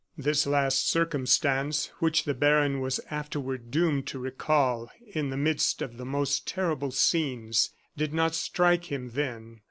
This 0.17 0.47
last 0.47 0.89
circumstance, 0.89 1.91
which 1.99 2.23
the 2.23 2.33
baron 2.33 2.79
was 2.79 2.99
afterward 3.11 3.69
doomed 3.69 4.07
to 4.07 4.17
recall 4.17 4.89
in 5.05 5.29
the 5.29 5.37
midst 5.37 5.79
of 5.83 5.97
the 5.97 6.05
most 6.05 6.47
terrible 6.47 6.89
scenes, 6.89 7.69
did 7.95 8.11
not 8.11 8.33
strike 8.33 8.85
him 8.91 9.11
then. 9.11 9.59